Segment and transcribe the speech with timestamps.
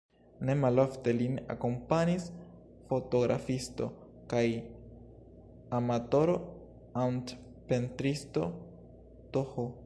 [0.47, 2.23] Ne malofte lin akompanis
[2.93, 3.89] fotografisto
[4.33, 4.43] kaj
[5.81, 8.49] amatoro-artpentristo
[9.37, 9.69] Th.